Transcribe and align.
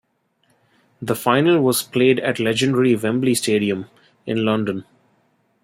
The 0.99 1.13
final 1.15 1.61
was 1.61 1.83
played 1.83 2.19
at 2.21 2.39
legendary 2.39 2.95
Wembley 2.95 3.35
Stadium 3.35 3.85
in 4.25 4.43
London. 4.43 4.83